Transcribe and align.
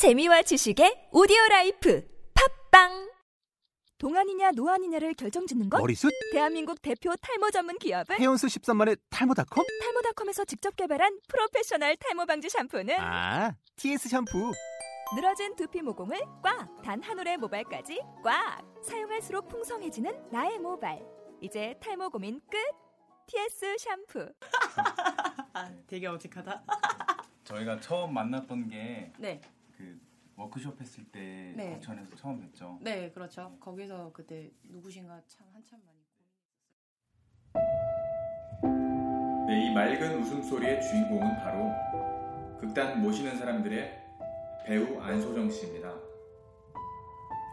재미와 0.00 0.40
지식의 0.40 1.08
오디오 1.12 1.36
라이프 1.50 2.02
팟빵 2.70 3.10
동안이냐 3.98 4.52
노안이냐를 4.56 5.12
결정짓는 5.12 5.68
것? 5.68 5.76
머리숱? 5.78 6.10
대한민국 6.32 6.80
대표 6.80 7.12
탈모 7.20 7.50
전문 7.50 7.78
기업은 7.78 8.16
헤어스 8.18 8.46
13만의 8.46 8.98
탈모닷컴? 9.10 9.62
탈모닷컴에서 9.82 10.46
직접 10.46 10.74
개발한 10.76 11.18
프로페셔널 11.28 11.96
탈모 11.96 12.24
방지 12.24 12.48
샴푸는 12.48 12.94
아, 12.98 13.54
TS 13.76 14.08
샴푸. 14.08 14.52
늘어진 15.14 15.54
두피 15.54 15.82
모공을 15.82 16.18
꽉! 16.42 16.80
단 16.82 17.02
한 17.02 17.18
올의 17.18 17.36
모발까지 17.36 18.00
꽉! 18.24 18.64
사용할수록 18.82 19.50
풍성해지는 19.50 20.30
나의 20.30 20.58
모발. 20.60 20.98
이제 21.42 21.74
탈모 21.78 22.08
고민 22.08 22.40
끝! 22.50 22.56
TS 23.26 23.76
샴푸. 23.78 24.32
아, 25.52 25.68
되게 25.86 26.06
어색하다. 26.06 26.64
저희가 27.44 27.80
처음 27.80 28.14
만났던 28.14 28.70
게 28.70 29.12
그 29.80 29.84
네, 29.84 29.98
워크숍 30.36 30.78
했을 30.80 31.04
때 31.04 31.54
네. 31.56 31.72
과천에서 31.72 32.14
처음 32.16 32.40
뵀죠. 32.40 32.78
네, 32.82 33.10
그렇죠. 33.10 33.56
거기서 33.58 34.12
그때 34.12 34.50
누구신가 34.64 35.22
참 35.26 35.46
한참 35.54 35.80
많이. 35.86 36.00
네, 39.48 39.66
이 39.66 39.74
맑은 39.74 40.20
웃음소리의 40.20 40.82
주인공은 40.82 41.36
바로 41.38 41.72
극단 42.60 43.00
모시는 43.02 43.36
사람들의 43.36 44.00
배우 44.66 45.00
안소정 45.00 45.50
씨입니다. 45.50 45.92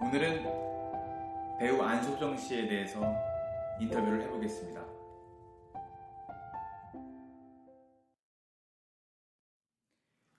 오늘은 0.01 0.43
배우 1.57 1.81
안소정 1.81 2.37
씨에 2.37 2.67
대해서 2.67 3.01
인터뷰를 3.79 4.21
해보겠습니다. 4.23 4.86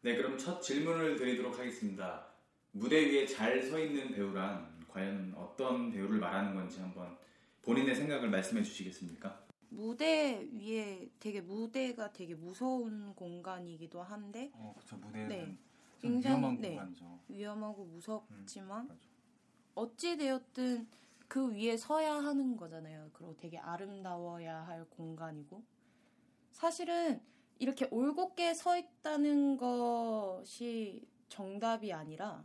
네, 0.00 0.16
그럼 0.16 0.38
첫 0.38 0.60
질문을 0.60 1.16
드리도록 1.16 1.58
하겠습니다. 1.58 2.26
무대 2.72 3.04
위에 3.10 3.26
잘 3.26 3.62
서 3.62 3.78
있는 3.78 4.12
배우란 4.12 4.84
과연 4.88 5.34
어떤 5.36 5.90
배우를 5.90 6.18
말하는 6.20 6.54
건지 6.54 6.80
한번 6.80 7.16
본인의 7.62 7.94
생각을 7.94 8.30
말씀해 8.30 8.62
주시겠습니까? 8.62 9.44
무대 9.70 10.46
위에 10.52 11.10
되게 11.18 11.40
무대가 11.40 12.12
되게 12.12 12.34
무서운 12.34 13.14
공간이기도 13.14 14.00
한데 14.02 14.50
어, 14.54 14.74
그쵸 14.78 14.96
무대는 14.96 15.28
네. 15.28 15.58
좀 16.00 16.12
굉장히- 16.12 16.36
위험한 16.38 16.60
네. 16.60 16.68
공간이죠. 16.70 17.18
위험하고 17.28 17.84
무섭지만 17.84 18.86
맞아. 18.88 19.00
어찌 19.74 20.16
되었든 20.16 20.86
그 21.26 21.52
위에 21.52 21.76
서야 21.76 22.14
하는 22.14 22.56
거잖아요. 22.56 23.10
그리고 23.12 23.36
되게 23.36 23.58
아름다워야 23.58 24.62
할 24.66 24.84
공간이고 24.90 25.62
사실은 26.52 27.20
이렇게 27.58 27.88
올곧게 27.90 28.54
서 28.54 28.76
있다는 28.76 29.56
것이 29.56 31.06
정답이 31.28 31.92
아니라 31.92 32.44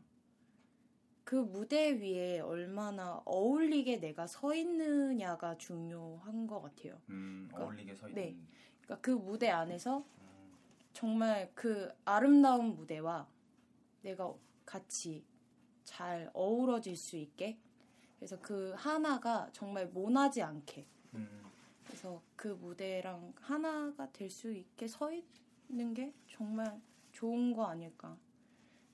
그 1.24 1.36
무대 1.36 1.92
위에 2.00 2.40
얼마나 2.42 3.22
어울리게 3.26 4.00
내가 4.00 4.28
서 4.28 4.54
있느냐가 4.54 5.58
중요한 5.58 6.48
것 6.48 6.62
같아요. 6.62 7.00
음, 7.10 7.48
그러니까- 7.50 7.64
어울리게 7.66 7.96
서 7.96 8.08
있는. 8.10 8.22
네. 8.22 8.38
그러니까 8.82 9.02
그 9.02 9.12
무대 9.12 9.50
안에서 9.50 10.00
음, 10.00 10.52
정말 10.92 11.52
그 11.56 11.90
아름다운 12.04 12.76
무대와 12.76 13.28
내가 14.02 14.34
같이 14.66 15.24
잘 15.84 16.30
어우러질 16.34 16.96
수 16.98 17.16
있게 17.18 17.58
그래서 18.18 18.40
그 18.42 18.74
하나가 18.76 19.50
정말 19.54 19.88
모나지 19.88 20.42
않게 20.42 20.86
음, 21.16 21.44
그래서 21.86 22.22
그 22.36 22.48
무대랑 22.50 23.34
하나가 23.40 24.12
될 24.12 24.30
수 24.30 24.52
있게 24.52 24.88
서 24.88 25.10
있는 25.70 25.94
게 25.94 26.14
정말 26.28 26.80
좋은 27.12 27.54
거 27.54 27.66
아닐까 27.66 28.16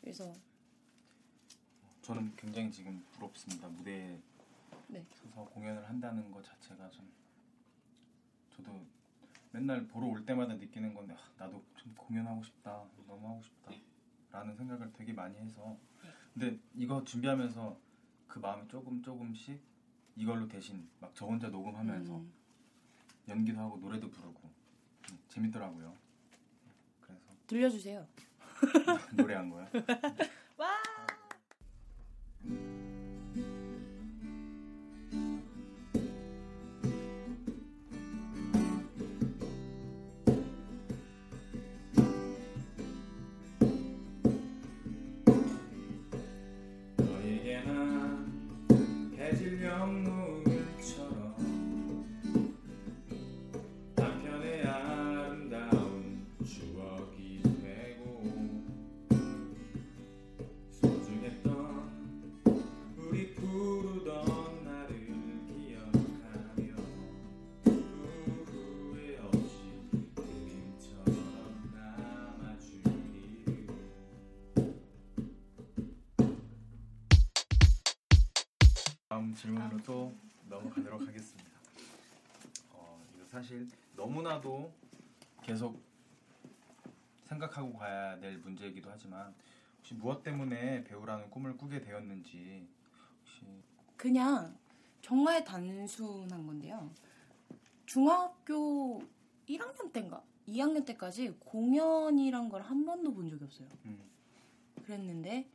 그래서 0.01 0.33
저는 2.01 2.33
굉장히 2.35 2.71
지금 2.71 3.03
부럽습니다. 3.13 3.67
무대에 3.67 4.19
네. 4.87 5.05
서서 5.11 5.45
공연을 5.49 5.87
한다는 5.87 6.31
것 6.31 6.43
자체가 6.43 6.89
좀 6.89 7.07
저도 8.55 8.71
맨날 9.51 9.85
보러 9.87 10.07
올 10.07 10.25
때마다 10.25 10.55
느끼는 10.55 10.93
건데 10.93 11.13
아, 11.15 11.43
나도 11.43 11.63
좀 11.75 11.93
공연하고 11.95 12.43
싶다, 12.43 12.83
너무 13.07 13.27
하고 13.27 13.41
싶다라는 13.43 14.55
생각을 14.55 14.91
되게 14.93 15.13
많이 15.13 15.37
해서 15.37 15.77
근데 16.33 16.59
이거 16.75 17.03
준비하면서 17.03 17.77
그 18.27 18.39
마음이 18.39 18.67
조금 18.67 19.01
조금씩 19.01 19.59
이걸로 20.15 20.47
대신 20.47 20.87
막 20.99 21.11
저 21.13 21.25
혼자 21.25 21.47
녹음하면서 21.49 22.15
음, 22.15 22.33
연기도 23.29 23.59
하고 23.59 23.77
노래도 23.77 24.09
부르고 24.09 24.49
음, 25.11 25.19
재밌더라고요. 25.29 25.93
그래서 27.01 27.21
들려주세요. 27.47 28.05
노래한 29.15 29.49
거야. 29.49 29.69
질문으로 79.69 79.83
또 79.83 80.13
넘어가도록 80.49 81.01
하겠습니다. 81.01 81.49
어, 82.73 83.01
이거 83.15 83.25
사실 83.27 83.67
너무나도 83.95 84.71
계속 85.43 85.81
생각하고 87.25 87.73
가야 87.77 88.19
될 88.19 88.37
문제이기도 88.39 88.89
하지만 88.89 89.33
혹시 89.77 89.93
무엇 89.93 90.23
때문에 90.23 90.83
배우라는 90.83 91.29
꿈을 91.29 91.55
꾸게 91.57 91.81
되었는지 91.81 92.67
혹시 93.19 93.45
그냥 93.95 94.57
정말 95.01 95.43
단순한 95.43 96.45
건데요. 96.45 96.89
중학교 97.85 99.01
1학년 99.47 99.91
때인가 99.93 100.23
2학년 100.47 100.85
때까지 100.85 101.35
공연이란 101.39 102.49
걸 102.49 102.61
한 102.61 102.85
번도 102.85 103.13
본 103.13 103.29
적이 103.29 103.43
없어요. 103.45 103.67
음, 103.85 103.99
그랬는데 104.83 105.47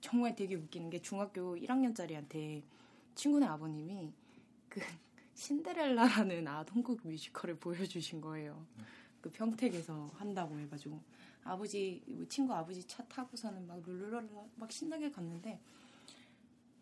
정말 0.00 0.34
되게 0.34 0.54
웃기는 0.54 0.88
게 0.90 1.00
중학교 1.02 1.56
1학년짜리한테 1.56 2.62
친구네 3.14 3.46
아버님이 3.46 4.12
그 4.68 4.80
신데렐라라는 5.34 6.46
아동극 6.46 7.00
뮤지컬을 7.04 7.56
보여주신 7.56 8.20
거예요. 8.20 8.66
그 9.20 9.30
평택에서 9.30 10.10
한다고 10.14 10.58
해가지고 10.58 11.00
아버지 11.44 12.02
뭐 12.06 12.26
친구 12.28 12.52
아버지 12.52 12.86
차 12.86 13.02
타고서는 13.04 13.66
막 13.66 13.82
룰루랄라 13.84 14.28
막 14.56 14.72
신나게 14.72 15.10
갔는데 15.10 15.60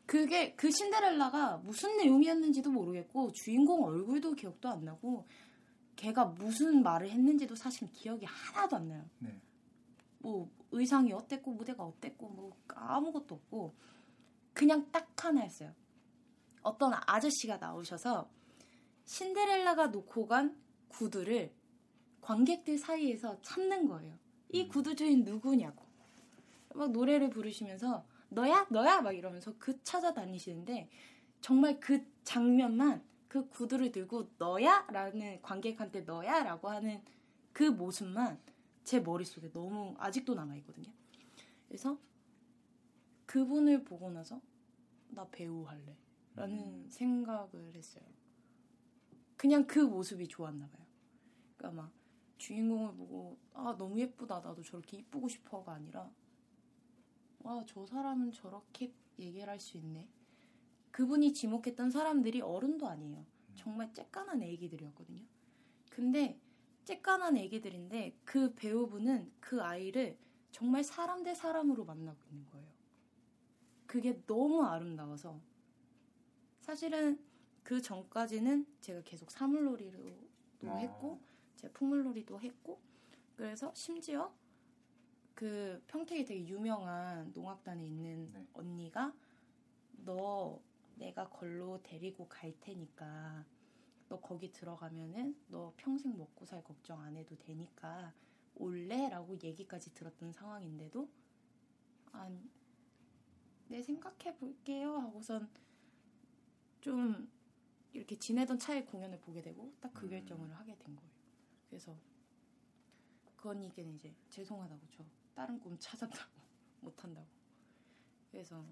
그게 0.06 0.55
그 0.55 0.71
신데렐라가 0.71 1.59
무슨 1.59 1.97
내용이었는지도 1.99 2.71
모르겠고 2.71 3.33
주인공 3.33 3.84
얼굴도 3.84 4.34
기억도 4.34 4.69
안 4.69 4.84
나고 4.84 5.27
걔가 5.97 6.27
무슨 6.27 6.83
말을 6.83 7.10
했는지도 7.10 7.55
사실 7.56 7.91
기억이 7.93 8.25
하나도 8.25 8.77
안 8.77 8.89
나요. 8.89 9.05
네. 9.19 9.41
뭐 10.21 10.50
의상이 10.71 11.12
어땠고 11.12 11.53
무대가 11.53 11.84
어땠고 11.84 12.28
뭐 12.28 12.56
아무것도 12.69 13.34
없고 13.34 13.74
그냥 14.53 14.91
딱 14.91 15.09
하나였어요. 15.16 15.72
어떤 16.63 16.93
아저씨가 17.07 17.59
나오셔서 17.59 18.31
신데렐라가 19.05 19.89
놓고 19.89 20.27
간 20.27 20.60
구두를 20.89 21.53
관객들 22.21 22.77
사이에서 22.77 23.41
찾는 23.43 23.89
거예요. 23.89 24.19
이 24.51 24.65
음. 24.65 24.69
구두 24.69 24.95
주인 24.95 25.25
누구냐고. 25.25 25.87
막 26.75 26.91
노래를 26.93 27.31
부르시면서 27.31 28.07
너야 28.28 28.66
너야 28.71 29.01
막 29.01 29.13
이러면서 29.13 29.55
그 29.59 29.83
찾아다니시는데 29.83 30.91
정말 31.41 31.81
그 31.81 32.05
장면만 32.25 33.03
그 33.28 33.49
구두를 33.49 33.93
들고 33.93 34.31
너야 34.39 34.87
라는 34.91 35.41
관객한테 35.43 36.03
너야 36.03 36.43
라고 36.43 36.69
하는 36.69 37.03
그 37.53 37.63
모습만 37.63 38.39
제 38.84 39.01
머릿속에 39.01 39.51
너무 39.53 39.95
아직도 39.99 40.34
남아있거든요. 40.34 40.91
그래서 41.66 41.99
그분을 43.27 43.84
보고 43.84 44.10
나서 44.10 44.41
나 45.09 45.27
배우 45.31 45.65
할래 45.65 45.97
라는 46.38 46.56
음. 46.58 46.86
생각을 46.88 47.74
했어요. 47.74 48.04
그냥 49.36 49.66
그 49.66 49.80
모습이 49.80 50.28
좋았나 50.28 50.68
봐요. 50.68 50.86
그러니까 51.56 51.82
막 51.82 51.92
주인공을 52.38 52.94
보고 52.94 53.38
아 53.52 53.74
너무 53.76 53.98
예쁘다 53.98 54.40
나도 54.40 54.62
저렇게 54.62 54.98
이쁘고 54.98 55.28
싶어가 55.28 55.72
아니라 55.72 56.10
와, 57.40 57.64
저 57.66 57.84
사람은 57.86 58.30
저렇게 58.32 58.92
얘기를 59.18 59.48
할 59.48 59.58
수 59.58 59.76
있네. 59.78 60.08
그분이 60.92 61.32
지목했던 61.32 61.90
사람들이 61.90 62.40
어른도 62.40 62.86
아니에요. 62.88 63.24
정말 63.56 63.92
쬐깐한 63.92 64.42
애기들이었거든요. 64.42 65.24
근데 65.90 66.40
쬐깐한 66.84 67.36
애기들인데 67.36 68.18
그 68.24 68.54
배우분은 68.54 69.32
그 69.40 69.62
아이를 69.62 70.18
정말 70.52 70.84
사람 70.84 71.22
대 71.22 71.34
사람으로 71.34 71.84
만나고 71.84 72.18
있는 72.30 72.46
거예요. 72.46 72.68
그게 73.86 74.22
너무 74.26 74.62
아름다워서 74.64 75.40
사실은 76.68 77.18
그 77.62 77.80
전까지는 77.80 78.66
제가 78.82 79.00
계속 79.00 79.30
사물놀이로 79.30 79.98
도 80.59 80.70
아. 80.70 80.76
했고 80.76 81.18
제가 81.56 81.72
풍물놀이도 81.72 82.38
했고 82.42 82.78
그래서 83.36 83.72
심지어 83.74 84.30
그 85.34 85.82
평택에 85.86 86.26
되게 86.26 86.47
유명한 86.47 87.32
농악단에 87.32 87.82
있는 87.82 88.30
네. 88.34 88.47
언니가 88.53 89.15
너 90.04 90.60
내가 90.97 91.30
걸로 91.30 91.82
데리고 91.82 92.28
갈 92.28 92.53
테니까 92.60 93.47
너 94.10 94.21
거기 94.21 94.53
들어가면은 94.53 95.38
너 95.48 95.72
평생 95.78 96.18
먹고 96.18 96.44
살 96.44 96.62
걱정 96.62 97.00
안 97.00 97.16
해도 97.16 97.34
되니까 97.38 98.12
올래라고 98.56 99.38
얘기까지 99.42 99.94
들었던 99.94 100.34
상황인데도 100.34 101.09
안, 102.12 102.50
네 103.68 103.82
생각해 103.82 104.36
볼게요 104.36 104.98
하고선 104.98 105.48
좀 106.80 107.30
이렇게 107.92 108.19
지내던 108.19 108.59
차에 108.59 108.84
공연을 108.84 109.19
보게 109.21 109.42
되고 109.42 109.72
딱그 109.80 110.07
음. 110.07 110.10
결정을 110.10 110.54
하게 110.57 110.77
된 110.78 110.95
거예요. 110.97 111.10
그래서 111.69 111.97
그 113.36 113.48
언니께는 113.51 113.95
이제 113.95 114.15
죄송하다고 114.30 114.80
저 114.91 115.04
다른 115.34 115.59
꿈 115.60 115.77
찾았다고 115.78 116.30
못한다고. 116.83 117.27
그래서 118.30 118.65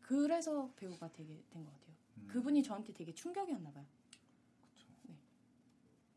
그래서 0.00 0.70
배우가 0.76 1.12
되게 1.12 1.42
된 1.50 1.64
것 1.64 1.72
같아요. 1.72 1.94
음, 2.18 2.26
그분이 2.28 2.62
저한테 2.62 2.92
되게 2.92 3.12
충격이었나 3.12 3.70
봐요. 3.70 3.86
그쵸. 4.62 4.88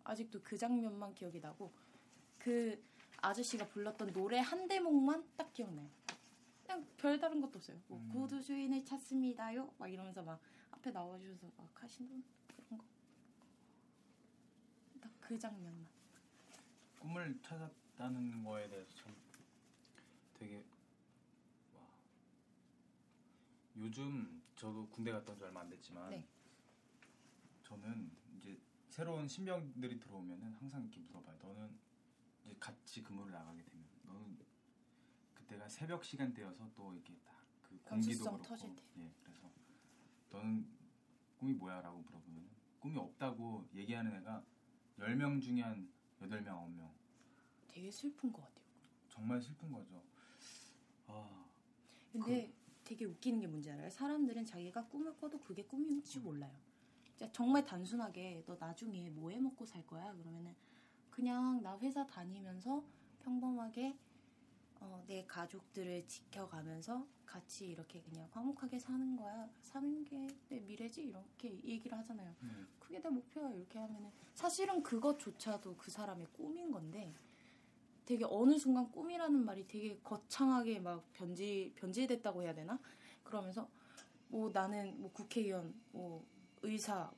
아직도 0.04 0.42
그 0.44 0.58
장면만 0.58 1.14
기억이 1.14 1.40
나고 1.40 1.72
그 2.40 2.82
아저씨가 3.18 3.68
불렀던 3.68 4.14
노래 4.14 4.40
한 4.40 4.68
대목만 4.68 5.28
딱 5.38 5.54
기억나요. 5.54 5.90
그냥 6.64 6.88
별다른 6.98 7.42
것도 7.42 7.58
없어요. 7.60 7.78
뭐 7.88 8.00
음. 8.00 8.10
구두 8.10 8.42
주인을 8.42 8.84
찾습니다요. 8.86 9.74
막 9.78 9.88
이러면서 9.90 10.24
막 10.24 10.40
앞에 10.82 10.90
나와주셔서 10.92 11.52
막 11.58 11.84
하시는 11.84 12.24
그런 12.48 12.78
거. 12.80 12.84
딱 15.00 15.12
그 15.22 15.38
장면만. 15.38 15.88
꿈을 17.00 17.40
찾았다는 17.42 18.44
거에 18.44 18.68
대해서 18.68 18.92
참 18.96 19.16
되게 20.34 20.56
와. 21.76 21.88
요즘 23.78 24.42
저도 24.56 24.88
군대 24.90 25.12
갔다 25.12 25.32
온 25.34 25.38
지 25.38 25.44
얼마 25.44 25.62
안 25.62 25.70
됐지만 25.70 26.10
네. 26.10 26.28
저는 27.64 28.12
이제 28.38 28.60
새로운 28.90 29.28
신병들이 29.28 30.00
들어오면은 30.00 30.54
항상 30.54 30.82
이렇게 30.82 31.00
물어봐요. 31.00 31.38
너는 31.44 31.78
이제 32.42 32.56
같이 32.60 33.02
근무를 33.04 33.32
나가게 33.32 33.64
되면 33.64 33.86
너는 34.04 34.38
그때가 35.36 35.70
새벽 35.70 36.04
시간대여서 36.04 36.72
또 36.76 36.92
이렇게 36.94 37.16
딱 37.24 37.40
그 37.62 37.78
공기도 37.84 38.26
감수성 38.26 38.34
그렇고 38.34 38.44
터질 38.44 38.76
때. 38.76 38.84
예 38.98 39.14
그래서 39.24 39.50
너는 40.32 40.66
꿈이 41.40 41.54
뭐야 41.54 41.82
라고 41.82 42.00
물어보면 42.00 42.50
꿈이 42.80 42.98
없다고 42.98 43.68
얘기하는 43.76 44.16
애가 44.18 44.44
10명 45.00 45.42
중에 45.42 45.62
한 45.62 45.90
8명 46.22 46.46
9명 46.46 46.90
되게 47.68 47.90
슬픈 47.92 48.32
것 48.32 48.42
같아요. 48.42 48.66
정말 49.10 49.42
슬픈 49.42 49.72
거죠. 49.72 50.04
아 51.08 51.46
근데 52.12 52.54
되게 52.84 53.06
웃기는 53.06 53.40
게 53.40 53.48
뭔지 53.48 53.72
알아요? 53.72 53.90
사람들은 53.90 54.46
자기가 54.46 54.86
꿈을 54.88 55.16
꿔도 55.18 55.40
그게 55.40 55.64
꿈인지 55.64 56.20
몰라요. 56.20 56.54
진짜 57.10 57.32
정말 57.32 57.64
단순하게 57.66 58.44
너 58.46 58.56
나중에 58.60 59.10
뭐 59.10 59.32
해 59.32 59.40
먹고 59.40 59.66
살 59.66 59.86
거야? 59.88 60.14
그러면은 60.14 60.56
그냥 61.10 61.62
나 61.62 61.78
회사 61.80 62.06
다니면서 62.06 62.84
평범하게 63.20 63.98
어, 64.82 65.04
내 65.08 65.24
가족들을 65.26 66.06
지켜가면서 66.08 67.06
같이 67.26 67.68
이렇게 67.70 68.02
그냥 68.02 68.28
화목하게 68.32 68.80
사는 68.80 69.16
거야. 69.16 69.48
사는 69.62 70.04
게 70.04 70.28
내 70.50 70.60
미래지 70.60 71.04
이렇게 71.04 71.50
얘기를 71.64 71.98
하잖아요. 72.00 72.34
음, 72.44 72.68
그게 72.80 73.00
내 73.02 73.08
목표야 73.10 73.54
이렇게 73.54 73.80
하면은 73.80 74.12
사실은 74.34 74.84
그것조차도 74.84 75.78
그 75.78 75.90
사람의 75.90 76.28
꿈인 76.34 76.72
건데 76.72 77.14
되게 78.06 78.26
어느 78.28 78.58
순간 78.58 78.92
꿈이라는 78.92 79.46
말이 79.46 79.66
되게 79.68 79.98
거창하게 80.04 80.80
막 80.82 81.06
변질 81.14 81.74
변질됐다고 81.76 82.44
해야 82.44 82.54
되나 82.54 82.78
그러면서 83.24 83.70
뭐 84.28 84.50
나는 84.52 85.00
뭐 85.00 85.10
국회의원 85.14 85.74
뭐 85.94 86.26
의사 86.64 87.10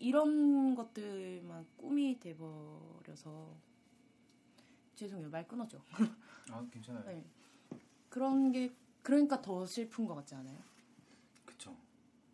이런 0.00 0.74
것들만 0.74 1.66
꿈이 1.76 2.18
돼버려서 2.18 3.54
죄송해요 5.00 5.30
말 5.30 5.46
끊어져 5.48 5.78
아 6.50 6.66
괜찮아요. 6.70 7.04
네. 7.06 7.24
그런 8.10 8.52
게 8.52 8.70
그러니까 9.02 9.40
더 9.40 9.64
슬픈 9.64 10.04
것 10.06 10.14
같지 10.14 10.34
않아요? 10.34 10.58
그쵸. 11.46 11.74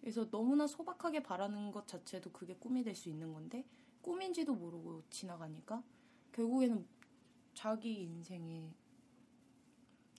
그래서 0.01 0.29
너무나 0.29 0.67
소박하게 0.67 1.23
바라는 1.23 1.71
것 1.71 1.87
자체도 1.87 2.33
그게 2.33 2.55
꿈이 2.57 2.83
될 2.83 2.95
수 2.97 3.09
있는 3.09 3.33
건데 3.33 3.65
꿈인지도 4.03 4.55
모르고 4.55 5.03
지나가니까 5.11 5.83
결국에는 6.33 6.85
자기 7.55 8.03
인생에 8.03 8.69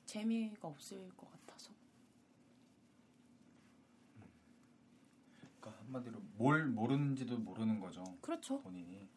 재미가 0.06 0.68
없을 0.70 1.10
것 1.18 1.30
같아서 1.32 1.72
그러니까 5.60 5.84
한마디로 5.84 6.20
뭘 6.38 6.66
모르는지도 6.68 7.38
모르는 7.40 7.80
거죠. 7.82 8.04
그렇죠. 8.22 8.62
본인이 8.62 9.08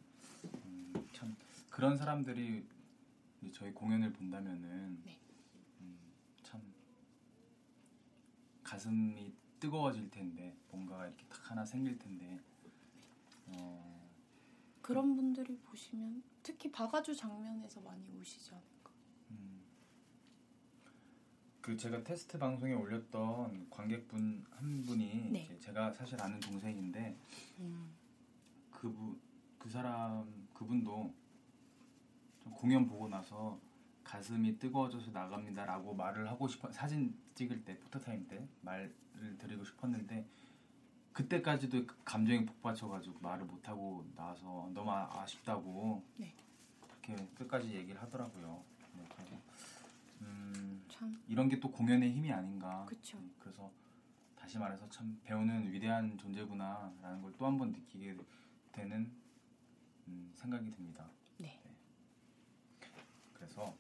음, 0.65 1.09
참 1.13 1.37
그런 1.71 1.97
사람들이 1.97 2.65
저희 3.49 3.73
공연을 3.73 4.13
본다면은 4.13 5.01
네. 5.03 5.19
음, 5.81 5.99
참 6.43 6.61
가슴이 8.63 9.35
뜨거워질 9.59 10.11
텐데 10.11 10.57
뭔가가 10.71 11.07
이렇게 11.07 11.25
딱 11.27 11.51
하나 11.51 11.65
생길 11.65 11.99
텐데 11.99 12.39
어, 13.47 14.11
그런 14.83 15.17
분들이 15.17 15.57
보시면 15.59 16.23
특히 16.43 16.71
바가주 16.71 17.15
장면에서 17.17 17.81
많이 17.81 18.09
우시지 18.11 18.51
않을까. 18.53 18.91
음, 19.31 19.63
그 21.61 21.77
제가 21.77 22.03
테스트 22.05 22.39
방송에 22.39 22.73
올렸던 22.73 23.69
관객분 23.71 24.45
한 24.51 24.83
분이 24.83 25.31
네. 25.31 25.59
제가 25.61 25.93
사실 25.93 26.21
아는 26.21 26.41
동생인데 26.41 27.17
음. 27.59 27.95
그분 28.71 29.21
그 29.59 29.69
사람 29.69 30.49
그분도 30.55 30.91
좀 30.93 31.20
공연 32.51 32.87
보고 32.87 33.09
나서 33.09 33.59
가슴이 34.05 34.59
뜨거워져서 34.59 35.11
나갑니다라고 35.13 35.95
말을 35.95 36.29
하고 36.29 36.49
싶어 36.49 36.71
사진 36.73 37.17
찍을 37.35 37.65
때 37.65 37.79
포토타임 37.79 38.27
때 38.29 38.47
말을 38.63 38.93
드리고 39.39 39.65
싶었는데 39.65 40.27
그때까지도 41.13 41.87
그 41.87 41.97
감정이 42.05 42.45
복받쳐가지고 42.47 43.19
말을 43.21 43.45
못 43.45 43.69
하고 43.69 44.05
나와서 44.17 44.71
너무 44.73 44.91
아- 44.91 45.21
아쉽다고 45.23 46.03
네. 46.17 46.35
그렇게 46.81 47.17
끝까지 47.35 47.75
얘기를 47.75 48.01
하더라고요. 48.01 48.63
네, 48.95 49.05
그래서 49.15 49.37
음, 50.23 50.85
참 50.89 51.21
이런 51.29 51.49
게 51.49 51.59
또 51.61 51.71
공연의 51.71 52.13
힘이 52.13 52.33
아닌가. 52.33 52.85
그쵸. 52.89 53.19
네, 53.19 53.29
그래서 53.39 53.71
다시 54.37 54.59
말해서 54.59 54.89
참 54.89 55.21
배우는 55.25 55.71
위대한 55.73 56.17
존재구나라는 56.17 57.23
걸 57.23 57.33
또 57.37 57.47
한 57.47 57.59
번 57.59 57.73
느끼게 57.73 58.17
되는 58.73 59.11
음, 60.09 60.31
생각이 60.35 60.71
듭니다. 60.71 61.09
네. 63.41 63.47
그래서 63.47 63.75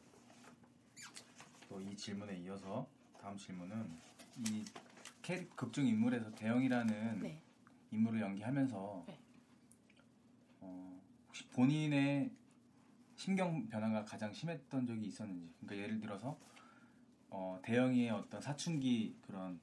또 1.68 1.80
이 1.80 1.96
질문에 1.96 2.36
이어서 2.38 2.88
다음 3.20 3.36
질문은 3.36 3.88
이캐 4.38 5.46
극중 5.54 5.86
인물에서 5.86 6.30
대영이라는 6.32 7.20
네. 7.20 7.40
인물을 7.92 8.20
연기하면서 8.20 9.04
네. 9.06 9.18
어, 10.60 11.00
혹시 11.28 11.46
본인의 11.48 12.30
심경 13.16 13.68
변화가 13.68 14.04
가장 14.04 14.32
심했던 14.32 14.86
적이 14.86 15.06
있었는지 15.06 15.52
그러니까 15.60 15.76
예를 15.84 16.00
들어서 16.00 16.38
어, 17.28 17.58
대영이의 17.62 18.10
어떤 18.10 18.40
사춘기 18.40 19.16
그런 19.22 19.60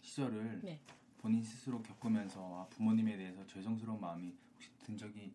시절을 0.00 0.60
네. 0.62 0.80
본인 1.18 1.42
스스로 1.42 1.82
겪으면서 1.82 2.62
아, 2.62 2.66
부모님에 2.68 3.16
대해서 3.16 3.44
죄송스러운 3.46 4.00
마음이 4.00 4.32
혹시 4.54 4.70
든 4.78 4.96
적이 4.96 5.32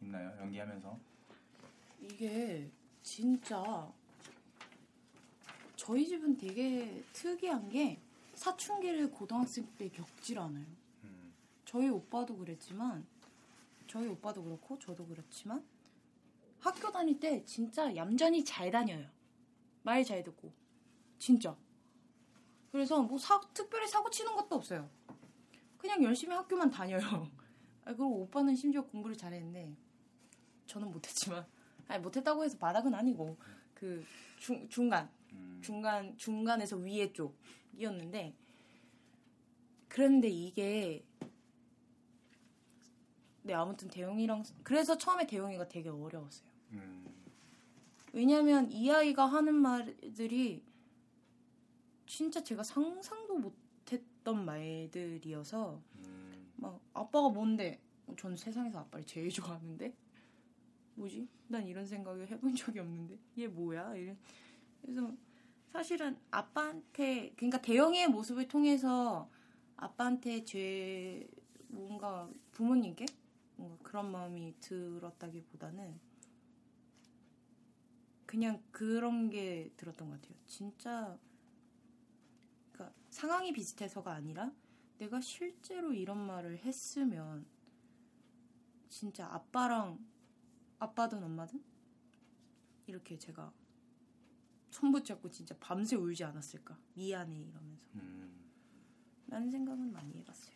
있나요 0.00 0.34
연기하면서 0.40 0.98
이게 2.00 2.70
진짜 3.04 3.92
저희 5.76 6.08
집은 6.08 6.36
되게 6.38 7.04
특이한 7.12 7.68
게 7.68 8.00
사춘기를 8.34 9.10
고등학생 9.10 9.66
때 9.76 9.88
겪질 9.90 10.38
않아요. 10.38 10.64
음, 11.04 11.32
저희 11.66 11.88
오빠도 11.90 12.36
그랬지만 12.36 13.06
저희 13.86 14.08
오빠도 14.08 14.42
그렇고 14.42 14.78
저도 14.78 15.06
그렇지만 15.06 15.64
학교 16.58 16.90
다닐 16.90 17.20
때 17.20 17.44
진짜 17.44 17.94
얌전히 17.94 18.42
잘 18.44 18.70
다녀요. 18.70 19.06
말 19.82 20.02
잘 20.02 20.22
듣고 20.24 20.50
진짜 21.18 21.54
그래서 22.72 23.02
뭐 23.02 23.18
사, 23.18 23.38
특별히 23.52 23.86
사고 23.86 24.08
치는 24.10 24.34
것도 24.34 24.56
없어요. 24.56 24.88
그냥 25.76 26.02
열심히 26.02 26.34
학교만 26.34 26.70
다녀요. 26.70 27.00
아, 27.84 27.92
그리고 27.92 28.22
오빠는 28.22 28.56
심지어 28.56 28.82
공부를 28.82 29.14
잘했는데 29.14 29.76
저는 30.66 30.90
못했지만 30.90 31.46
아니 31.88 32.02
못했다고 32.02 32.44
해서 32.44 32.58
바닥은 32.58 32.94
아니고 32.94 33.36
그 33.74 34.04
중, 34.38 34.68
중간 34.68 35.08
음. 35.32 35.60
중간 35.62 36.16
중간에서 36.16 36.76
위에 36.76 37.12
쪽이었는데 37.12 38.34
그런데 39.88 40.28
이게 40.28 41.04
네 43.42 43.54
아무튼 43.54 43.88
대용이랑 43.88 44.44
그래서 44.62 44.96
처음에 44.96 45.26
대용이가 45.26 45.68
되게 45.68 45.88
어려웠어요. 45.88 46.48
음. 46.72 47.06
왜냐면 48.12 48.70
이 48.70 48.90
아이가 48.90 49.26
하는 49.26 49.54
말들이 49.54 50.62
진짜 52.06 52.42
제가 52.42 52.62
상상도 52.62 53.38
못했던 53.38 54.44
말들이어서 54.44 55.80
음. 55.96 56.52
막 56.56 56.80
아빠가 56.92 57.28
뭔데? 57.28 57.80
전 58.16 58.36
세상에서 58.36 58.80
아빠를 58.80 59.06
제일 59.06 59.30
좋아하는데 59.30 59.94
뭐지? 60.94 61.28
난 61.48 61.66
이런 61.66 61.86
생각을 61.86 62.28
해본 62.28 62.54
적이 62.56 62.80
없는데 62.80 63.18
얘 63.38 63.46
뭐야? 63.46 63.94
이래. 63.96 64.16
그래서 64.80 65.14
사실은 65.72 66.16
아빠한테 66.30 67.32
그러니까 67.36 67.60
대영이의 67.60 68.08
모습을 68.08 68.48
통해서 68.48 69.28
아빠한테 69.76 70.44
제 70.44 71.28
뭔가 71.68 72.30
부모님께 72.52 73.06
뭔가 73.56 73.76
그런 73.82 74.10
마음이 74.10 74.54
들었다기보다는 74.60 75.98
그냥 78.26 78.62
그런 78.70 79.30
게 79.30 79.72
들었던 79.76 80.08
것 80.10 80.20
같아요. 80.20 80.38
진짜 80.46 81.18
그러니까 82.72 82.96
상황이 83.10 83.52
비슷해서가 83.52 84.12
아니라 84.12 84.52
내가 84.98 85.20
실제로 85.20 85.92
이런 85.92 86.18
말을 86.18 86.58
했으면 86.58 87.46
진짜 88.88 89.26
아빠랑 89.26 89.98
아빠든 90.78 91.22
엄마든 91.22 91.62
이렇게 92.86 93.18
제가 93.18 93.52
손 94.70 94.92
붙잡고 94.92 95.30
진짜 95.30 95.56
밤새 95.60 95.96
울지 95.96 96.24
않았을까 96.24 96.76
미안해 96.94 97.38
이러면서 97.38 97.88
음. 97.94 98.44
라는 99.28 99.50
생각은 99.50 99.92
많이 99.92 100.16
해봤어요. 100.18 100.54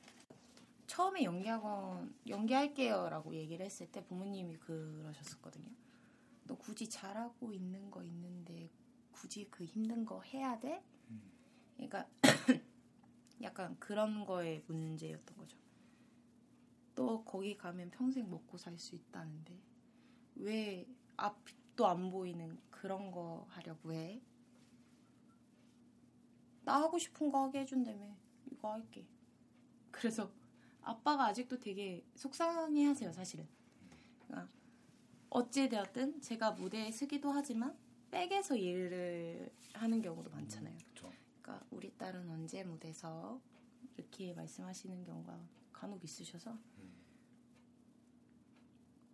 처음에 0.86 1.22
연기학원 1.22 2.14
연기할게요라고 2.26 3.34
얘기를 3.34 3.64
했을 3.64 3.90
때 3.90 4.04
부모님이 4.04 4.56
그러셨었거든요. 4.56 5.70
너 6.44 6.56
굳이 6.56 6.88
잘하고 6.88 7.52
있는 7.52 7.90
거 7.90 8.02
있는데 8.02 8.70
굳이 9.12 9.48
그 9.50 9.64
힘든 9.64 10.04
거 10.04 10.20
해야 10.22 10.58
돼? 10.58 10.82
그러니까 11.76 12.08
약간 13.42 13.78
그런 13.78 14.24
거에 14.24 14.62
문제였던 14.66 15.36
거죠. 15.36 15.58
또 16.94 17.24
거기 17.24 17.56
가면 17.56 17.90
평생 17.90 18.28
먹고 18.28 18.58
살 18.58 18.76
수 18.78 18.96
있다는데 18.96 19.60
왜 20.38 20.86
앞도 21.16 21.86
안 21.86 22.10
보이는 22.10 22.58
그런 22.70 23.10
거 23.10 23.46
하려고 23.50 23.92
해? 23.92 24.20
나 26.64 26.80
하고 26.82 26.98
싶은 26.98 27.30
거 27.30 27.44
하게 27.44 27.60
해준다며 27.60 28.16
이거 28.50 28.72
할게. 28.72 29.06
그래서 29.90 30.30
아빠가 30.82 31.26
아직도 31.26 31.58
되게 31.58 32.04
속상해 32.14 32.84
하세요 32.84 33.12
사실은. 33.12 33.46
그러니까 34.20 34.50
어찌되었든 35.30 36.20
제가 36.20 36.52
무대에 36.52 36.90
서기도 36.90 37.30
하지만 37.32 37.76
백에서 38.10 38.56
일을 38.56 39.52
하는 39.74 40.00
경우도 40.00 40.30
많잖아요. 40.30 40.76
그렇죠. 40.76 41.12
그러니까 41.42 41.66
우리 41.70 41.90
딸은 41.96 42.28
언제 42.30 42.62
무대서 42.64 43.40
이렇게 43.96 44.32
말씀하시는 44.34 45.04
경우가 45.04 45.38
간혹 45.72 46.02
있으셔서 46.04 46.56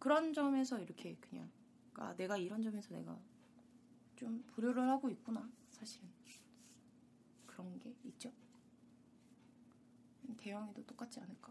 그런 0.04 0.34
점에서 0.34 0.78
이렇게 0.78 1.16
그냥 1.18 1.50
아, 1.94 2.14
내가 2.14 2.36
이런 2.36 2.60
점에서 2.60 2.94
내가 2.94 3.18
좀 4.16 4.44
불효를 4.48 4.86
하고 4.86 5.08
있구나 5.08 5.48
사실은 5.70 6.10
그런 7.46 7.78
게 7.78 7.96
있죠. 8.04 8.30
대형이도 10.36 10.84
똑같지 10.84 11.20
않을까? 11.20 11.50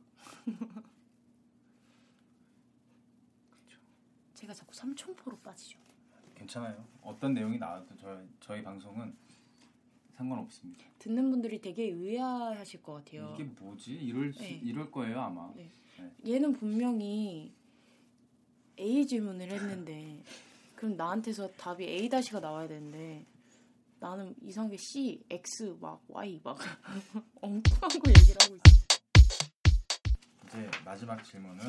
제가 4.35 4.53
자꾸 4.53 4.71
삼촌포로 4.75 5.39
빠지죠. 5.39 5.79
괜찮아요. 6.35 6.85
어떤 7.01 7.33
내용이 7.33 7.57
나와도 7.57 7.97
저희 7.97 8.29
저희 8.39 8.61
방송은 8.61 9.17
상관없습니다. 10.11 10.85
듣는 10.99 11.31
분들이 11.31 11.59
되게 11.59 11.85
의아하실 11.85 12.83
것 12.83 12.93
같아요. 12.93 13.31
이게 13.33 13.45
뭐지? 13.45 13.95
이럴 13.95 14.31
수, 14.31 14.41
네. 14.41 14.61
이럴 14.63 14.91
거예요 14.91 15.21
아마. 15.21 15.51
네. 15.55 15.71
네. 15.97 16.33
얘는 16.35 16.53
분명히 16.53 17.62
A 18.79 19.05
질문을 19.07 19.49
했는데 19.51 20.23
그럼 20.75 20.95
나한테서 20.97 21.51
답이 21.53 21.83
A 21.85 22.09
다시가 22.09 22.39
나와야 22.39 22.67
되는데 22.67 23.25
나는 23.99 24.35
이상하게 24.41 24.77
C, 24.77 25.23
X 25.29 25.77
막 25.79 26.03
Y 26.07 26.41
막 26.43 26.57
엉뚱한 27.41 27.89
거 27.89 28.09
얘기를 28.09 28.35
하고 28.41 28.55
있어. 28.55 28.73
이제 30.47 30.69
마지막 30.83 31.23
질문은 31.23 31.63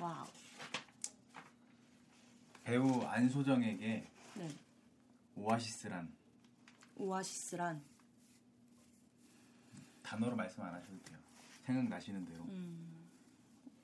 와우. 0.00 0.26
배우 2.62 3.02
안소정에게 3.02 4.08
네. 4.34 4.48
오아시스란 5.34 6.12
오아시스란 6.96 7.82
단어로 10.02 10.36
말씀 10.36 10.62
안 10.62 10.74
하셔도 10.74 11.02
돼요. 11.02 11.18
생각나시는 11.64 12.24
대로. 12.24 12.44
음, 12.44 13.08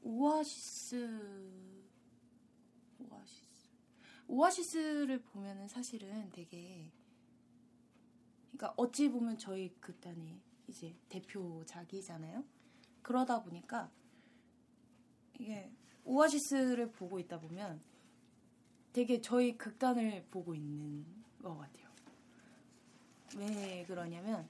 오아시스 0.03 1.66
오아시스 4.29 4.77
오아시스를 4.77 5.23
보면은 5.23 5.69
사실은 5.69 6.31
되게 6.33 6.91
그러니까 8.53 8.75
어찌 8.77 9.09
보면 9.09 9.39
저희 9.39 9.75
극단의 9.81 10.41
이제 10.69 10.95
대표작이잖아요. 11.09 12.45
그러다 13.03 13.43
보니까 13.43 13.91
이게 15.39 15.71
오아시스를 16.05 16.91
보고 16.93 17.19
있다 17.19 17.39
보면 17.39 17.81
되게 18.93 19.21
저희 19.21 19.57
극단을 19.57 20.25
보고 20.31 20.55
있는 20.55 21.05
것 21.43 21.57
같아요. 21.57 21.87
왜 23.37 23.85
그러냐면 23.87 24.49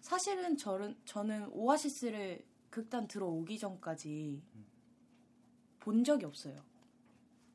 사실은 0.00 0.56
저는, 0.56 0.96
저는 1.04 1.48
오아시스를 1.52 2.44
극단 2.70 3.08
들어오기 3.08 3.58
전까지 3.58 4.42
본 5.80 6.04
적이 6.04 6.26
없어요. 6.26 6.62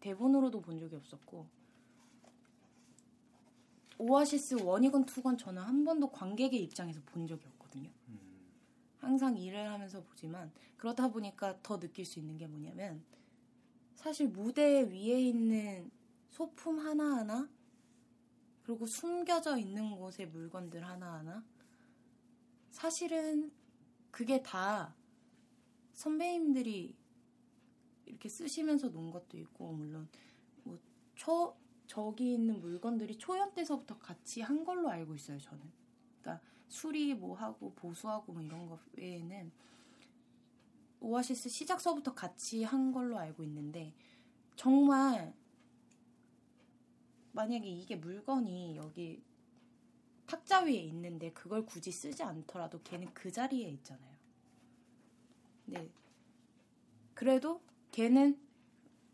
대본으로도 0.01 0.61
본 0.61 0.77
적이 0.77 0.95
없었고 0.97 1.47
오아시스 3.97 4.55
원이건 4.63 5.05
투건 5.05 5.37
저는 5.37 5.61
한 5.61 5.85
번도 5.85 6.11
관객의 6.11 6.61
입장에서 6.63 6.99
본 7.05 7.27
적이 7.27 7.45
없거든요. 7.47 7.89
음, 8.09 8.19
항상 8.97 9.37
일을 9.37 9.71
하면서 9.71 10.01
보지만 10.03 10.51
그러다 10.75 11.09
보니까 11.09 11.61
더 11.61 11.79
느낄 11.79 12.03
수 12.03 12.19
있는 12.19 12.37
게 12.37 12.47
뭐냐면 12.47 13.03
사실 13.95 14.27
무대 14.27 14.81
위에 14.81 15.21
있는 15.21 15.91
소품 16.31 16.79
하나하나 16.79 17.47
그리고 18.63 18.87
숨겨져 18.87 19.57
있는 19.57 19.91
곳의 19.97 20.27
물건들 20.29 20.83
하나하나 20.83 21.43
사실은 22.71 23.51
그게 24.09 24.41
다 24.41 24.95
선배님들이 25.93 26.95
이렇게 28.05 28.29
쓰시면서 28.29 28.89
놓은 28.89 29.11
것도 29.11 29.37
있고 29.37 29.71
물론 29.73 30.07
뭐 30.63 30.77
초, 31.15 31.55
저기 31.87 32.33
있는 32.33 32.59
물건들이 32.59 33.17
초연 33.17 33.53
때서부터 33.53 33.97
같이 33.99 34.41
한 34.41 34.63
걸로 34.63 34.89
알고 34.89 35.15
있어요 35.15 35.39
저는 35.39 35.61
그러니까 36.21 36.45
수리 36.67 37.13
뭐 37.13 37.35
하고 37.35 37.73
보수하고 37.73 38.33
뭐 38.33 38.41
이런 38.41 38.67
거 38.67 38.79
외에는 38.93 39.51
오아시스 41.01 41.49
시작서부터 41.49 42.13
같이 42.13 42.63
한 42.63 42.91
걸로 42.91 43.17
알고 43.17 43.43
있는데 43.43 43.93
정말 44.55 45.33
만약에 47.33 47.67
이게 47.67 47.95
물건이 47.95 48.75
여기 48.75 49.23
탁자 50.27 50.61
위에 50.61 50.75
있는데 50.75 51.31
그걸 51.33 51.65
굳이 51.65 51.91
쓰지 51.91 52.23
않더라도 52.23 52.81
걔는 52.83 53.13
그 53.13 53.31
자리에 53.31 53.67
있잖아요. 53.69 54.15
네. 55.65 55.89
그래도 57.13 57.61
걔는 57.91 58.39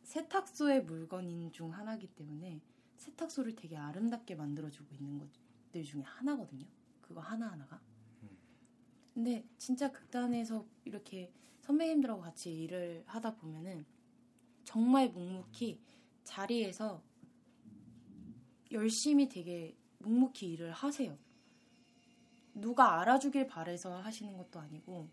세탁소의 0.03 0.83
물건인 0.85 1.51
중 1.51 1.73
하나이기 1.73 2.07
때문에 2.07 2.61
세탁소를 2.95 3.55
되게 3.55 3.75
아름답게 3.77 4.35
만들어주고 4.35 4.95
있는 4.95 5.19
것들 5.19 5.83
중에 5.83 6.01
하나거든요. 6.03 6.65
그거 7.01 7.21
하나하나가. 7.21 7.81
근데 9.13 9.43
진짜 9.57 9.91
극단에서 9.91 10.65
이렇게 10.85 11.33
선배님들하고 11.61 12.21
같이 12.21 12.53
일을 12.53 13.03
하다 13.07 13.35
보면은 13.35 13.85
정말 14.63 15.09
묵묵히 15.09 15.81
자리에서 16.23 17.01
열심히 18.71 19.27
되게 19.27 19.75
묵묵히 19.99 20.51
일을 20.51 20.71
하세요. 20.71 21.17
누가 22.53 23.01
알아주길 23.01 23.47
바래서 23.47 23.97
하시는 23.97 24.37
것도 24.37 24.59
아니고 24.59 25.09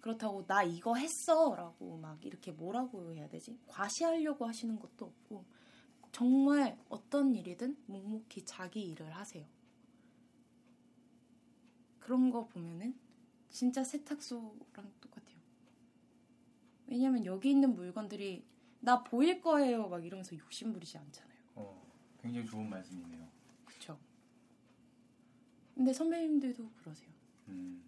그렇다고 0.00 0.46
나 0.46 0.62
이거 0.62 0.94
했어라고 0.94 1.98
막 1.98 2.24
이렇게 2.24 2.52
뭐라고 2.52 3.12
해야 3.12 3.28
되지 3.28 3.58
과시하려고 3.66 4.46
하시는 4.46 4.78
것도 4.78 5.06
없고 5.06 5.44
정말 6.12 6.78
어떤 6.88 7.34
일이든 7.34 7.76
묵묵히 7.86 8.44
자기 8.44 8.82
일을 8.90 9.14
하세요. 9.14 9.46
그런 11.98 12.30
거 12.30 12.46
보면은 12.46 12.94
진짜 13.50 13.84
세탁소랑 13.84 14.92
똑같아요. 15.00 15.38
왜냐면 16.86 17.24
여기 17.24 17.50
있는 17.50 17.74
물건들이 17.74 18.44
나 18.80 19.02
보일 19.02 19.40
거예요 19.40 19.88
막 19.88 20.04
이러면서 20.04 20.36
욕심 20.38 20.72
부리지 20.72 20.96
않잖아요. 20.96 21.38
어, 21.56 21.86
굉장히 22.20 22.46
좋은 22.46 22.70
말씀이네요. 22.70 23.28
그쵸? 23.64 23.98
근데 25.74 25.92
선배님들도 25.92 26.70
그러세요. 26.78 27.10
음, 27.48 27.82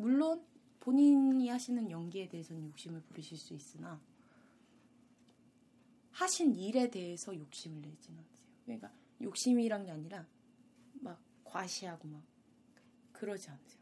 물론 0.00 0.42
본인이 0.80 1.50
하시는 1.50 1.90
연기에 1.90 2.26
대해서는 2.26 2.64
욕심을 2.68 3.02
부리실 3.02 3.36
수 3.36 3.52
있으나 3.52 4.00
하신 6.12 6.54
일에 6.54 6.90
대해서 6.90 7.36
욕심을 7.36 7.82
내지는 7.82 8.18
않으세요. 8.18 8.46
그러니까 8.64 8.92
욕심이란 9.20 9.84
게 9.84 9.90
아니라 9.90 10.26
막 10.94 11.22
과시하고 11.44 12.08
막 12.08 12.24
그러지 13.12 13.50
않으세요. 13.50 13.80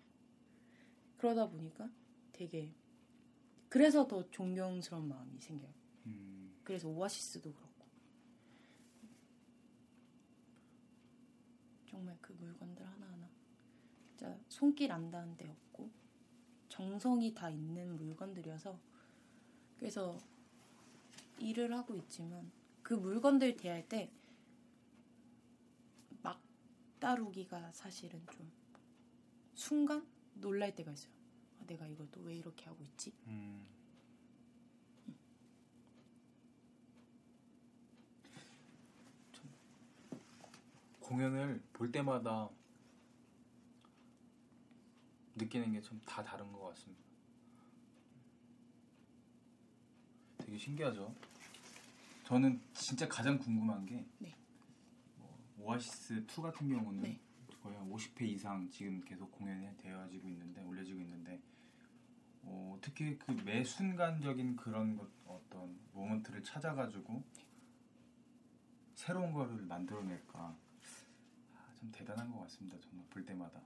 그러다 1.19 1.49
보니까 1.49 1.89
되게 2.33 2.73
그래서 3.69 4.09
더 4.09 4.29
존경스러운 4.31 5.09
마음이 5.09 5.39
생겨요. 5.41 5.73
음, 6.07 6.53
그래서 6.65 6.89
오아시스도 6.89 7.53
그렇고 7.53 7.87
정말 11.87 12.19
그 12.21 12.33
물건들 12.33 12.85
하나하나 12.85 13.29
진짜 14.09 14.37
손길 14.49 14.91
안 14.91 15.13
닿은 15.13 15.37
데 15.37 15.47
없고 15.49 15.68
정성이 16.79 17.35
다 17.35 17.51
있는 17.51 17.97
물건들이어서 17.97 18.79
그래서 19.81 20.17
일을 21.41 21.77
하고 21.77 21.97
있지만 21.97 22.53
그 22.85 22.95
물건들 22.95 23.57
대할 23.57 23.89
때 23.89 24.13
막 26.23 26.41
다루기가 27.01 27.73
사실은 27.73 28.25
좀 28.31 28.49
순간 29.55 30.07
놀랄 30.35 30.73
때가 30.77 30.93
있어요. 30.93 31.13
아, 31.61 31.65
내가 31.67 31.85
이걸 31.89 32.09
또 32.13 32.21
왜 32.23 32.37
이렇게 32.37 32.67
하고 32.67 32.81
있지? 32.85 33.13
음. 33.27 33.67
참, 39.33 39.51
공연을 41.01 41.61
볼 41.73 41.91
때마다 41.91 42.49
느끼는 45.39 45.73
게참다 45.73 46.23
다른 46.23 46.53
것 46.53 46.61
같습니다. 46.71 47.03
되게 50.39 50.57
신기하죠? 50.59 51.15
저는 52.25 52.61
진짜 52.75 53.09
가장 53.09 53.39
궁금한 53.39 53.85
게 53.87 54.05
네. 54.19 54.35
뭐, 55.17 55.39
오아시스 55.59 56.25
2 56.27 56.43
같은 56.43 56.69
경우는 56.69 57.03
네. 57.03 57.19
거의 57.63 57.77
한 57.77 57.91
50회 57.91 58.23
이상 58.23 58.69
지금 58.71 59.01
계속 59.05 59.31
공연이 59.33 59.67
되어지고 59.79 60.29
있는데 60.29 60.61
올려지고 60.63 61.01
있는데 61.01 61.41
어, 62.43 62.75
어떻게 62.77 63.17
그 63.17 63.33
매 63.45 63.65
순간적인 63.65 64.57
그런 64.57 64.97
것 64.97 65.09
어떤 65.27 65.79
모먼트를 65.93 66.43
찾아가지고 66.43 67.23
새로운 68.95 69.33
거를 69.33 69.55
만들어낼까 69.63 70.39
아, 70.39 71.73
참 71.75 71.91
대단한 71.93 72.31
것 72.31 72.41
같습니다 72.41 72.77
정말 72.81 73.07
볼 73.09 73.25
때마다 73.25 73.61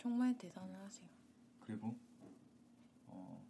정말 0.00 0.34
대단하세요. 0.38 1.06
그리고 1.60 1.94
어, 3.06 3.44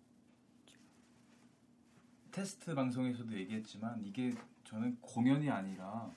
테스트 2.32 2.74
방송에서도 2.74 3.32
얘기했지만 3.32 4.04
이게 4.04 4.34
저는 4.64 5.00
공연이 5.00 5.48
아니라 5.48 6.12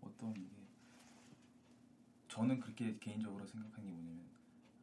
어떤 0.00 0.30
이게 0.36 0.54
저는 2.28 2.60
그렇게 2.60 2.96
개인적으로 3.00 3.44
생각하는 3.44 3.88
게 3.88 3.92
뭐냐면 3.92 4.24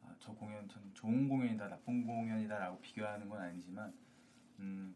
아, 0.02 0.14
저 0.18 0.34
공연 0.34 0.68
참 0.68 0.82
좋은 0.92 1.26
공연이다 1.26 1.68
나쁜 1.68 2.06
공연이다라고 2.06 2.80
비교하는 2.82 3.30
건 3.30 3.40
아니지만 3.40 3.94
음, 4.58 4.94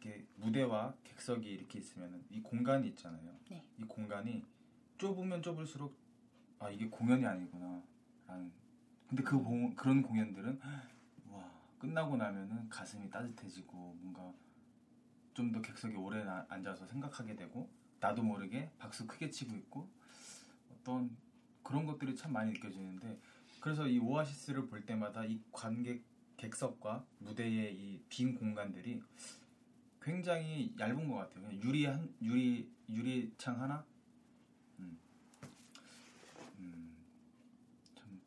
이렇게 0.00 0.24
무대와 0.36 0.94
객석이 1.04 1.46
이렇게 1.46 1.78
있으면 1.78 2.24
이 2.30 2.40
공간이 2.40 2.88
있잖아요. 2.88 3.36
네. 3.50 3.62
이 3.76 3.84
공간이 3.84 4.42
좁으면 4.96 5.42
좁을수록 5.42 5.94
아 6.58 6.70
이게 6.70 6.88
공연이 6.88 7.26
아니구나 7.26 7.82
라는 8.26 8.52
근데 9.08 9.22
그 9.22 9.38
공- 9.42 9.74
그런 9.74 10.02
공연들은 10.02 10.60
와 11.30 11.50
끝나고 11.78 12.16
나면은 12.16 12.68
가슴이 12.68 13.10
따뜻해지고 13.10 13.76
뭔가 14.00 14.32
좀 15.34 15.52
더 15.52 15.60
객석에 15.60 15.94
오래 15.96 16.24
나- 16.24 16.46
앉아서 16.48 16.86
생각하게 16.86 17.36
되고 17.36 17.68
나도 18.00 18.22
모르게 18.22 18.70
박수 18.78 19.06
크게 19.06 19.30
치고 19.30 19.54
있고 19.56 19.88
어떤 20.70 21.16
그런 21.62 21.86
것들이 21.86 22.16
참 22.16 22.32
많이 22.32 22.52
느껴지는데 22.52 23.18
그래서 23.60 23.86
이 23.88 23.98
오아시스를 23.98 24.66
볼 24.68 24.84
때마다 24.86 25.24
이 25.24 25.40
관객 25.52 26.04
객석과 26.36 27.04
무대의 27.20 27.74
이 27.74 28.02
빈 28.08 28.34
공간들이 28.34 29.02
굉장히 30.00 30.74
얇은 30.78 31.08
것 31.08 31.16
같아요. 31.16 31.50
유리 31.62 31.84
한 31.86 32.14
유리 32.22 32.70
유리창 32.88 33.60
하나, 33.60 33.84
음, 34.78 34.98
음, 36.58 36.96
참 37.94 38.20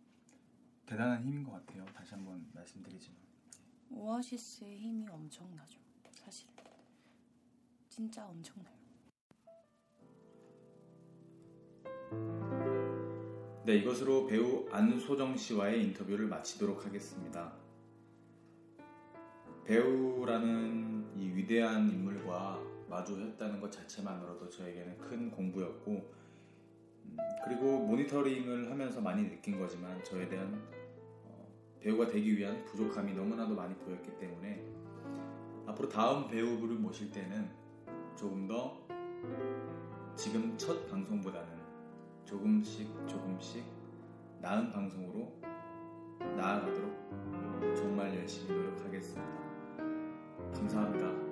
대단한 0.90 1.22
힘인 1.22 1.44
것 1.44 1.52
같아요. 1.52 1.86
다시 1.94 2.16
한번 2.16 2.44
말씀드리지만. 2.52 3.16
오아시스의 3.92 4.80
힘이 4.80 5.08
엄청나죠. 5.08 5.80
사실 6.12 6.50
진짜 7.88 8.26
엄청나요. 8.26 8.76
네, 13.68 13.76
이것으로 13.76 14.26
배우 14.26 14.68
안소정 14.72 15.38
씨와의 15.38 15.84
인터뷰를 15.84 16.26
마치도록 16.26 16.84
하겠습니다. 16.84 17.54
배우라는 19.66 21.16
이 21.16 21.28
위대한 21.36 21.88
인물과 21.88 22.64
마주했다는 22.90 23.62
것 23.62 23.72
자체만으로도 23.72 24.50
저에게는 24.50 24.98
큰 24.98 25.30
공부였고, 25.30 25.92
음, 25.92 27.18
그리고 27.46 27.78
모니터링을 27.86 28.72
하면서 28.72 29.00
많이 29.00 29.30
느낀 29.30 29.60
거지만 29.60 30.04
저에 30.04 30.28
대한 30.28 30.60
어, 30.74 30.79
배우가 31.82 32.08
되기 32.08 32.38
위한 32.38 32.64
부족함이 32.66 33.14
너무나도 33.14 33.56
많이 33.56 33.74
보였기 33.76 34.18
때문에 34.18 34.64
앞으로 35.66 35.88
다음 35.88 36.28
배우를 36.28 36.76
모실 36.76 37.12
때는 37.12 37.50
조금 38.16 38.48
더 38.48 38.78
지금 40.16 40.58
첫 40.58 40.90
방송보다는 40.90 41.48
조금씩 42.26 42.90
조금씩 43.08 43.64
나은 44.42 44.72
방송으로 44.72 45.34
나아가도록 46.36 47.76
정말 47.76 48.16
열심히 48.16 48.54
노력하겠습니다. 48.54 49.40
감사합니다. 50.54 51.29